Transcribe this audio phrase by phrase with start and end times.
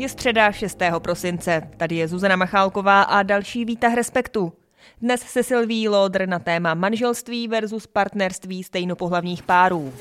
[0.00, 0.78] Je středa 6.
[0.98, 1.62] prosince.
[1.76, 4.52] Tady je Zuzana Machálková a další výtah Respektu.
[5.00, 9.92] Dnes se Silví Lodr na téma manželství versus partnerství stejnopohlavních párů.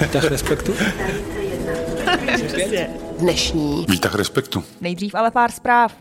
[0.00, 0.74] Výtah Respektu?
[3.18, 4.64] Dnešní Výtah respektu.
[4.80, 5.96] Nejdřív ale pár zpráv.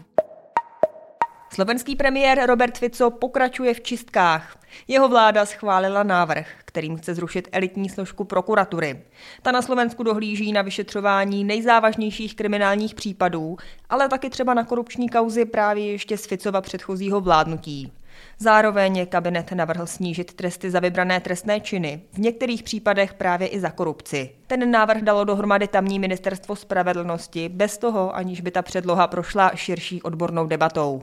[1.54, 4.58] Slovenský premiér Robert Fico pokračuje v čistkách.
[4.88, 9.02] Jeho vláda schválila návrh, kterým chce zrušit elitní složku prokuratury.
[9.42, 13.58] Ta na Slovensku dohlíží na vyšetřování nejzávažnějších kriminálních případů,
[13.90, 17.92] ale taky třeba na korupční kauzy právě ještě z Ficova předchozího vládnutí.
[18.40, 23.70] Zároveň kabinet navrhl snížit tresty za vybrané trestné činy, v některých případech právě i za
[23.70, 24.30] korupci.
[24.48, 30.02] Ten návrh dalo dohromady tamní ministerstvo spravedlnosti, bez toho, aniž by ta předloha prošla širší
[30.02, 31.02] odbornou debatou.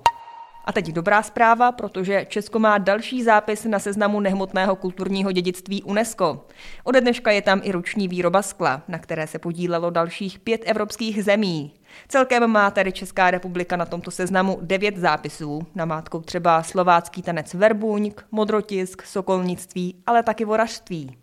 [0.66, 6.46] A teď dobrá zpráva, protože Česko má další zápis na seznamu nehmotného kulturního dědictví UNESCO.
[6.84, 11.24] Ode dneška je tam i ruční výroba skla, na které se podílelo dalších pět evropských
[11.24, 11.72] zemí.
[12.08, 18.24] Celkem má tedy Česká republika na tomto seznamu devět zápisů, namátkou třeba slovácký tanec verbuňk,
[18.30, 21.16] modrotisk, sokolnictví, ale taky vorařství.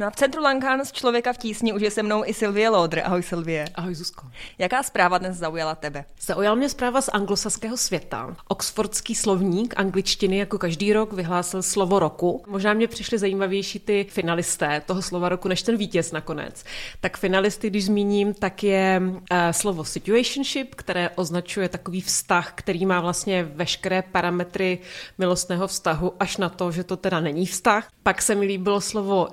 [0.00, 3.00] No a v centru Langhans člověka v tísni už je se mnou i Silvie Lodr.
[3.04, 3.64] Ahoj Silvie.
[3.74, 4.26] Ahoj Zuzko.
[4.58, 6.04] Jaká zpráva dnes zaujala tebe?
[6.20, 8.36] Zaujala mě zpráva z anglosaského světa.
[8.48, 12.44] Oxfordský slovník angličtiny jako každý rok vyhlásil slovo roku.
[12.46, 16.64] Možná mě přišly zajímavější ty finalisté toho slova roku než ten vítěz nakonec.
[17.00, 19.16] Tak finalisty, když zmíním, tak je uh,
[19.50, 24.78] slovo situationship, které označuje takový vztah, který má vlastně veškeré parametry
[25.18, 27.88] milostného vztahu, až na to, že to teda není vztah.
[28.02, 29.28] Pak se mi líbilo slovo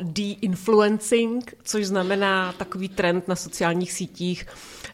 [0.56, 4.46] de-influencing, což znamená takový trend na sociálních sítích,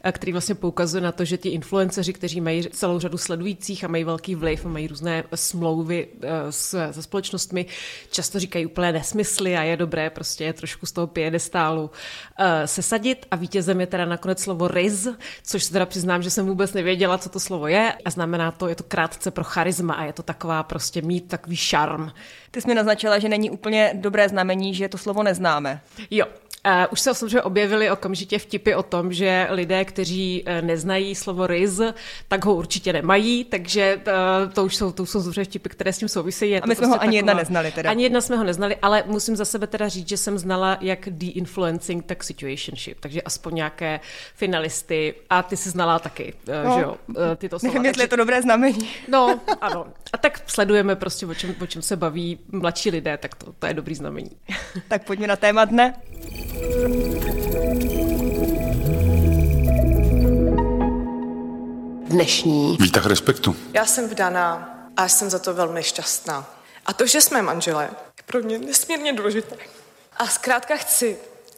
[0.04, 3.88] eh, který vlastně poukazuje na to, že ti influenceři, kteří mají celou řadu sledujících a
[3.88, 7.66] mají velký vliv a mají různé smlouvy eh, s, se společnostmi,
[8.12, 13.26] často říkají úplné nesmysly a je dobré prostě je trošku z toho piedestálu uh, sesadit.
[13.32, 15.08] A vítězem je teda nakonec slovo riz,
[15.44, 17.94] což se teda přiznám, že jsem vůbec nevěděla, co to slovo je.
[18.06, 21.56] A znamená to, je to krátce pro charisma a je to taková prostě mít takový
[21.56, 22.12] šarm.
[22.52, 25.24] Ty jsi mi naznačila, že není úplně dobré znamení, že to slovo
[25.60, 25.82] neznáme.
[26.12, 26.26] Jo,
[26.68, 31.48] Uh, už se samozřejmě objevily okamžitě vtipy o tom, že lidé, kteří uh, neznají slovo
[31.48, 31.82] riz,
[32.28, 35.98] tak ho určitě nemají, takže uh, to už jsou, to jsou samozřejmě vtipy, které s
[35.98, 36.56] tím souvisejí.
[36.56, 37.90] A my jsme prostě ho ani jedna neznali teda.
[37.90, 41.10] Ani jedna jsme ho neznali, ale musím za sebe teda říct, že jsem znala jak
[41.10, 44.00] de-influencing, tak situationship, takže aspoň nějaké
[44.36, 46.34] finalisty a ty jsi znala taky,
[46.66, 46.96] no, že jo,
[47.38, 47.74] tyto slova.
[47.74, 48.90] Nevím, jestli je to dobré znamení.
[49.08, 49.88] No, ano.
[50.14, 53.68] A tak sledujeme prostě, o čem, o čem se baví mladší lidé, tak to, to
[53.68, 54.32] je dobrý znamení.
[54.88, 55.94] tak pojďme na téma dne.
[62.12, 63.56] Dnešní Výtah respektu.
[63.74, 66.56] Já jsem vdaná a jsem za to velmi šťastná.
[66.86, 67.84] A to, že jsme manželé,
[68.18, 69.56] je pro mě nesmírně důležité.
[70.18, 71.18] A zkrátka chci,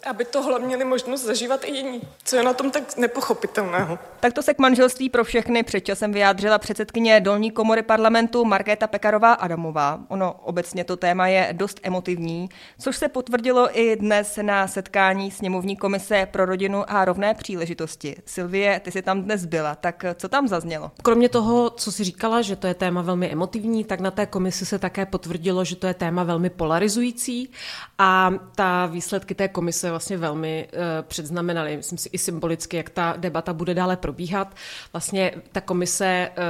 [0.09, 2.01] aby tohle měli možnost zažívat i jiní.
[2.23, 3.99] Co je na tom tak nepochopitelného?
[4.19, 9.33] Takto se k manželství pro všechny před časem vyjádřila předsedkyně dolní komory parlamentu Markéta Pekarová
[9.33, 9.99] Adamová.
[10.07, 12.49] Ono obecně to téma je dost emotivní,
[12.79, 18.15] což se potvrdilo i dnes na setkání sněmovní komise pro rodinu a rovné příležitosti.
[18.25, 20.91] Silvie, ty jsi tam dnes byla, tak co tam zaznělo?
[21.03, 24.65] Kromě toho, co si říkala, že to je téma velmi emotivní, tak na té komisi
[24.65, 27.49] se také potvrdilo, že to je téma velmi polarizující
[27.97, 33.13] a ta výsledky té komise vlastně velmi uh, předznamenaly, myslím si i symbolicky, jak ta
[33.17, 34.55] debata bude dále probíhat.
[34.93, 36.43] Vlastně ta komise uh,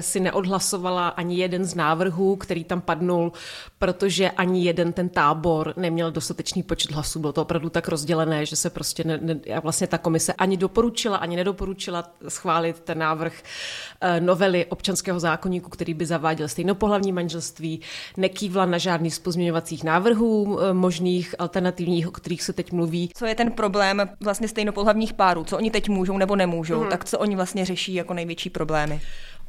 [0.00, 3.32] si neodhlasovala ani jeden z návrhů, který tam padnul,
[3.78, 7.20] protože ani jeden ten tábor neměl dostatečný počet hlasů.
[7.20, 11.16] Bylo to opravdu tak rozdělené, že se prostě ne, ne, vlastně ta komise ani doporučila,
[11.16, 17.80] ani nedoporučila schválit ten návrh uh, novely občanského zákonníku, který by zaváděl stejnopohlavní manželství,
[18.16, 23.10] nekývla na žádný z pozměňovacích návrhů možných alternativních, o kterých se teď mluví mluví.
[23.14, 25.44] Co je ten problém vlastně stejnopohlavních párů?
[25.44, 26.80] Co oni teď můžou nebo nemůžou?
[26.80, 26.90] Hmm.
[26.90, 29.00] Tak co oni vlastně řeší jako největší problémy?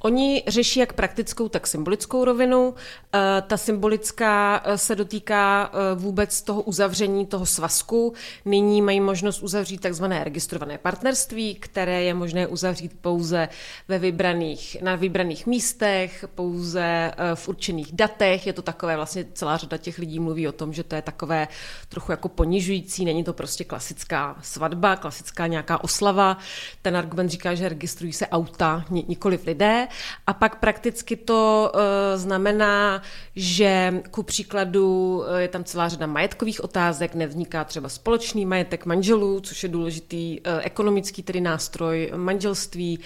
[0.02, 2.74] Oni řeší jak praktickou, tak symbolickou rovinu.
[3.16, 8.14] Eh, ta symbolická eh, se dotýká eh, vůbec toho uzavření toho svazku.
[8.46, 13.50] Nyní mají možnost uzavřít takzvané registrované partnerství, které je možné uzavřít pouze
[13.88, 18.48] ve vybraných, na vybraných místech, pouze v určených datech.
[18.48, 21.48] Je to takové, vlastně celá řada těch lidí mluví o tom, že to je takové
[21.90, 26.38] trochu jako ponižující, není to prostě klasická svatba, klasická nějaká oslava.
[26.82, 29.87] Ten argument říká, že registrují se auta, nikoliv lidé.
[30.28, 31.82] A pak prakticky to uh,
[32.16, 33.02] znamená,
[33.36, 39.40] že ku příkladu uh, je tam celá řada majetkových otázek, nevzniká třeba společný majetek manželů,
[39.40, 43.00] což je důležitý uh, ekonomický tedy nástroj manželství.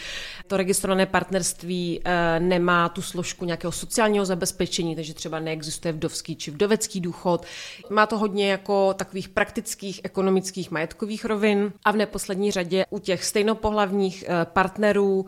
[0.48, 6.52] To registrované partnerství uh, nemá tu složku nějakého sociálního zabezpečení, takže třeba neexistuje vdovský či
[6.52, 7.46] vdovecký důchod.
[7.90, 13.24] Má to hodně jako takových praktických ekonomických majetkových rovin a v neposlední řadě u těch
[13.26, 15.26] stejnopohlavních partnerů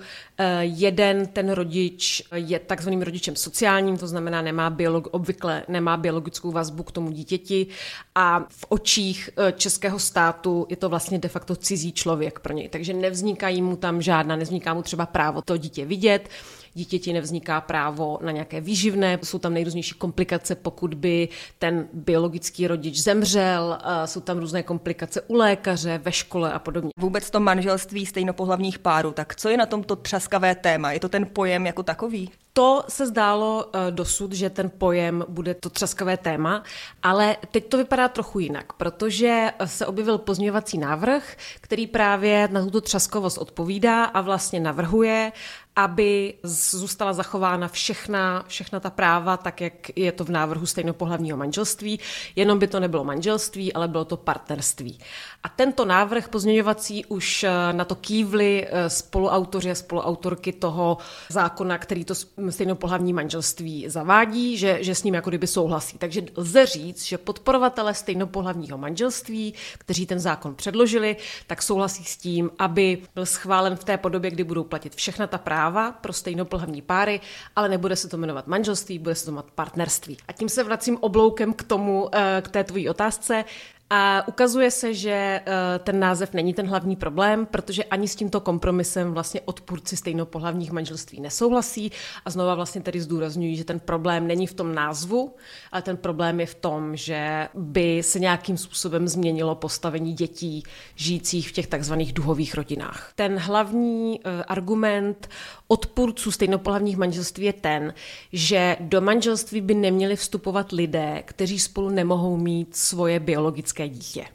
[0.60, 6.84] jeden ten rodič je takzvaným rodičem sociálním, to znamená nemá biolog, obvykle nemá biologickou vazbu
[6.84, 7.68] k tomu dítěti
[8.16, 12.69] a v očích eh, českého státu je to vlastně de facto cizí člověk pro něj,
[12.69, 16.30] takže nevznikají mu tam žádná, nevzniká mu třeba právo to dítě vidět,
[16.74, 21.30] dítěti nevzniká právo na nějaké výživné, jsou tam nejrůznější komplikace, pokud by
[21.60, 26.90] ten biologický rodič zemřel, eh, jsou tam různé komplikace u lékaře, ve škole a podobně.
[27.00, 30.92] Vůbec to manželství stejnopohlavních párů, tak co je na tomto třaskavé téma?
[30.92, 32.30] Je to ten pojem jako takový?
[32.56, 36.64] To se zdálo eh, dosud, že ten pojem bude to třaskavé téma,
[37.04, 42.81] ale teď to vypadá trochu jinak, protože se objevil pozměňovací návrh, který právě na tuto
[42.81, 45.31] třaskovost odpovídá a vlastně navrhuje,
[45.75, 52.00] aby zůstala zachována všechna, všechna ta práva, tak jak je to v návrhu stejnopohlavního manželství,
[52.36, 55.00] jenom by to nebylo manželství, ale bylo to partnerství.
[55.44, 60.98] A tento návrh pozměňovací už eh, na to kývli eh, spoluautoři a spoluautorky toho
[61.30, 62.14] zákona, který to
[62.50, 65.98] stejnopohlavní manželství zavádí, že, že s ním jako kdyby souhlasí.
[65.98, 71.16] Takže lze říct, že podporovatele stejnopohlavního manželství, kteří ten zákon předložili,
[71.48, 75.38] tak souhlasí s tím, aby byl schválen v té podobě, kdy budou platit všechna ta
[75.38, 75.62] práva
[76.01, 77.21] pro stejnopohlavní páry,
[77.56, 80.18] ale nebude se to jmenovat manželství, bude se to jmenovat partnerství.
[80.27, 83.45] A tím se vracím obloukem k tomu, eh, k té tvojí otázce.
[83.89, 85.44] A ukazuje se, že eh,
[85.80, 91.21] ten název není ten hlavní problém, protože ani s tímto kompromisem vlastně odpůrci stejnopohlavních manželství
[91.21, 91.91] nesouhlasí
[92.25, 95.35] a znova vlastně tedy zdůrazňují, že ten problém není v tom názvu,
[95.71, 100.63] ale ten problém je v tom, že by se nějakým způsobem změnilo postavení dětí
[100.95, 103.12] žijících v těch takzvaných duhových rodinách.
[103.15, 105.30] Ten hlavní eh, argument
[105.68, 107.94] odpůrců stejnopohlavních manželství je ten,
[108.33, 114.25] že do manželství by neměli vstupovat lidé, kteří spolu nemohou mít svoje biologické dítě.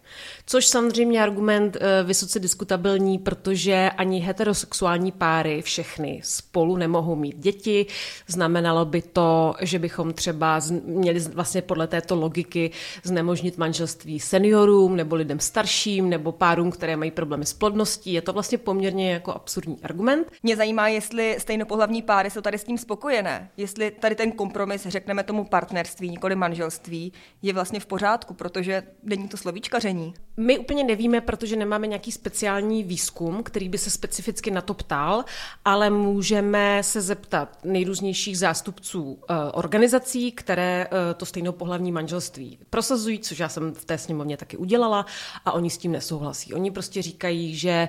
[0.47, 7.87] Což samozřejmě argument eh, vysoce diskutabilní, protože ani heterosexuální páry všechny spolu nemohou mít děti.
[8.27, 12.71] Znamenalo by to, že bychom třeba měli vlastně podle této logiky
[13.03, 18.13] znemožnit manželství seniorům nebo lidem starším nebo párům, které mají problémy s plodností.
[18.13, 20.33] Je to vlastně poměrně jako absurdní argument.
[20.43, 23.51] Mě zajímá, jestli stejnopohlavní páry jsou tady s tím spokojené.
[23.57, 27.13] Jestli tady ten kompromis, řekneme tomu partnerství, nikoli manželství,
[27.43, 30.15] je vlastně v pořádku, protože není to slovíčkaření.
[30.37, 35.25] My úplně nevíme, protože nemáme nějaký speciální výzkum, který by se specificky na to ptal,
[35.65, 39.19] ale můžeme se zeptat nejrůznějších zástupců uh,
[39.53, 44.57] organizací, které uh, to stejnou pohlavní manželství prosazují, což já jsem v té sněmovně taky
[44.57, 45.07] udělala
[45.45, 46.55] a oni s tím nesouhlasí.
[46.55, 47.89] Oni prostě říkají, že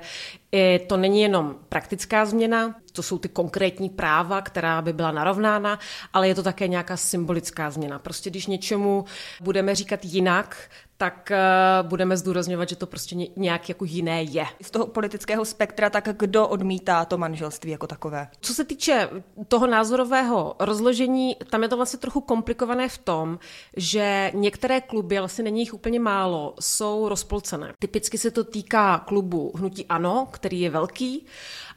[0.51, 5.79] i to není jenom praktická změna, to jsou ty konkrétní práva, která by byla narovnána,
[6.13, 7.99] ale je to také nějaká symbolická změna.
[7.99, 9.05] Prostě když něčemu
[9.41, 10.57] budeme říkat jinak,
[10.97, 14.45] tak uh, budeme zdůrazňovat, že to prostě nějak jako jiné je.
[14.61, 18.27] Z toho politického spektra, tak kdo odmítá to manželství jako takové?
[18.41, 19.09] Co se týče
[19.47, 23.39] toho názorového rozložení, tam je to vlastně trochu komplikované v tom,
[23.77, 27.73] že některé kluby, ale asi není jich úplně málo, jsou rozpolcené.
[27.79, 31.25] Typicky se to týká klubu Hnutí Ano, který je velký,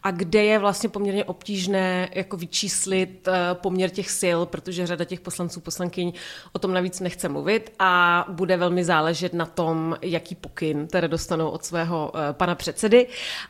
[0.02, 5.20] a kde je vlastně poměrně obtížné jako vyčíslit eh, poměr těch sil, protože řada těch
[5.20, 6.12] poslanců, poslankyň
[6.52, 11.48] o tom navíc nechce mluvit a bude velmi záležet na tom, jaký pokyn tedy dostanou
[11.48, 13.06] od svého eh, pana předsedy.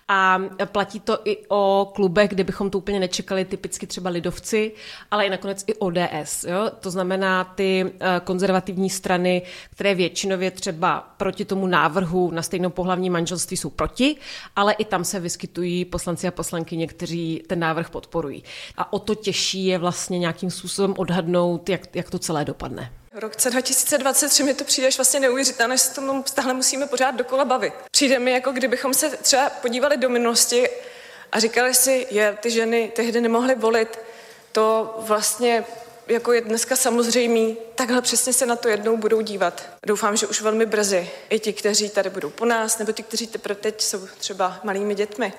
[0.09, 4.73] A platí to i o klubech, kde bychom to úplně nečekali, typicky třeba lidovci,
[5.11, 6.45] ale i nakonec i ODS.
[6.45, 6.71] Jo?
[6.81, 13.11] To znamená ty eh, konzervativní strany, které většinově třeba proti tomu návrhu na stejnou pohlavní
[13.11, 14.17] manželství jsou proti,
[14.57, 18.45] ale i tam se vyskytují poslanci a poslankyně, kteří ten návrh podporují.
[18.77, 22.93] A o to těžší je vlastně nějakým způsobem odhadnout, jak, jak to celé dopadne.
[23.15, 27.75] Roce 2023 mi to přijde vlastně neuvěřitelné, že se tomu stále musíme pořád dokola bavit.
[27.91, 30.69] Přijde mi, jako kdybychom se třeba podívali do minulosti
[31.33, 33.99] a říkali si, že ty ženy tehdy nemohly volit,
[34.53, 35.65] to vlastně
[36.13, 39.63] jako je dneska samozřejmý, takhle přesně se na to jednou budou dívat.
[39.87, 43.27] Doufám, že už velmi brzy i ti, kteří tady budou po nás, nebo ti, kteří
[43.27, 45.33] teprve teď jsou třeba malými dětmi,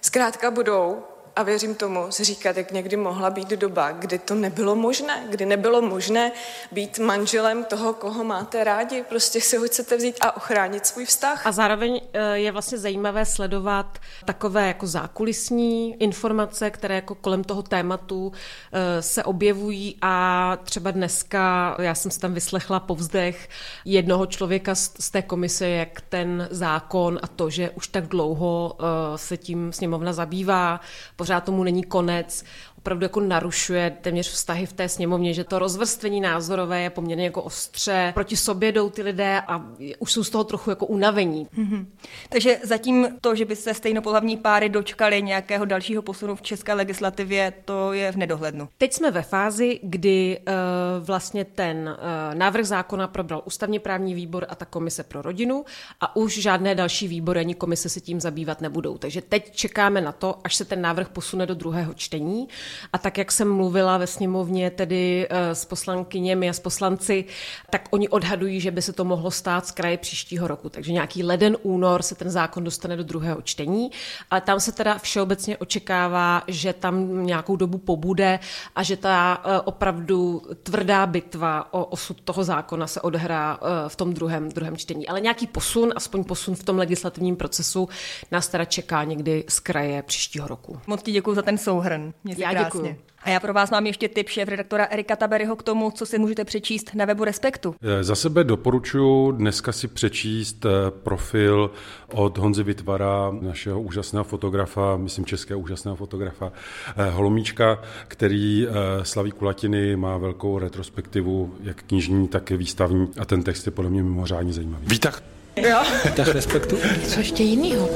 [0.00, 1.02] zkrátka budou
[1.36, 5.46] a věřím tomu, si říkat, jak někdy mohla být doba, kdy to nebylo možné, kdy
[5.46, 6.32] nebylo možné
[6.72, 11.46] být manželem toho, koho máte rádi, prostě si ho chcete vzít a ochránit svůj vztah.
[11.46, 17.62] A zároveň eh, je vlastně zajímavé sledovat takové jako zákulisní informace, které jako kolem toho
[17.62, 18.32] tématu
[18.72, 19.96] eh, se objevují.
[20.02, 23.48] A třeba dneska, já jsem si tam vyslechla povzdech
[23.84, 29.18] jednoho člověka z té komise, jak ten zákon a to, že už tak dlouho eh,
[29.18, 30.80] se tím sněmovna zabývá,
[31.24, 32.44] pořád tomu není konec,
[32.78, 37.42] opravdu jako narušuje téměř vztahy v té sněmovně, že to rozvrstvení názorové je poměrně jako
[37.42, 39.64] ostře, proti sobě jdou ty lidé a
[39.98, 41.48] už jsou z toho trochu jako unavení.
[41.58, 41.86] Mm-hmm.
[42.28, 47.52] Takže zatím to, že by se stejnopohlavní páry dočkali nějakého dalšího posunu v české legislativě,
[47.64, 48.68] to je v nedohlednu.
[48.78, 54.46] Teď jsme ve fázi, kdy uh, vlastně ten uh, návrh zákona probral ústavně právní výbor
[54.48, 55.64] a ta komise pro rodinu
[56.00, 58.98] a už žádné další výbory ani komise se tím zabývat nebudou.
[58.98, 62.48] Takže teď čekáme na to, až se ten návrh posune do druhého čtení
[62.92, 67.24] a tak, jak jsem mluvila ve sněmovně tedy eh, s poslankyněmi a s poslanci,
[67.70, 70.68] tak oni odhadují, že by se to mohlo stát z kraje příštího roku.
[70.68, 73.90] Takže nějaký leden, únor se ten zákon dostane do druhého čtení,
[74.30, 78.38] ale tam se teda všeobecně očekává, že tam nějakou dobu pobude
[78.76, 83.96] a že ta eh, opravdu tvrdá bitva o osud toho zákona se odehrá eh, v
[83.96, 85.08] tom druhém, druhém čtení.
[85.08, 87.88] Ale nějaký posun, aspoň posun v tom legislativním procesu,
[88.30, 90.80] nás teda čeká někdy z kraje příštího roku.
[90.86, 92.12] Moc ti děkuji za ten souhrn.
[92.24, 92.96] Mě Já Děkuju.
[93.24, 96.18] A já pro vás mám ještě tip šéf redaktora Erika Taberyho k tomu, co si
[96.18, 97.74] můžete přečíst na webu Respektu.
[97.82, 101.70] Eh, za sebe doporučuji dneska si přečíst eh, profil
[102.12, 106.52] od Honzy Vytvara, našeho úžasného fotografa, myslím českého úžasného fotografa
[106.96, 108.66] eh, Holomíčka, který
[109.02, 113.90] slaví kulatiny, má velkou retrospektivu, jak knižní, tak i výstavní a ten text je podle
[113.90, 114.86] mě mimořádně zajímavý.
[114.86, 115.22] Výtah.
[115.56, 115.78] Jo.
[116.04, 116.76] Výtah respektu.
[117.08, 117.88] Co ještě jinýho?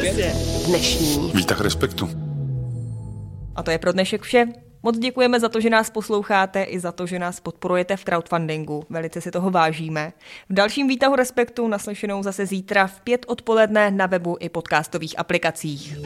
[0.66, 1.32] Dnešní.
[1.34, 2.25] Výtah respektu.
[3.56, 4.46] A to je pro dnešek vše.
[4.82, 8.84] Moc děkujeme za to, že nás posloucháte i za to, že nás podporujete v crowdfundingu.
[8.90, 10.12] Velice si toho vážíme.
[10.48, 15.96] V dalším výtahu Respektu naslyšenou zase zítra v pět odpoledne na webu i podcastových aplikacích.